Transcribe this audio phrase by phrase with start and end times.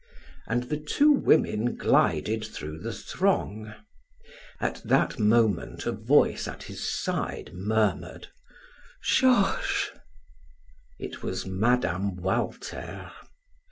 [0.47, 3.75] And the two women glided through the throng.
[4.59, 8.29] At that moment a voice at his side murmured:
[9.03, 9.91] "Georges!"
[10.97, 12.15] It was Mme.
[12.15, 13.11] Walter.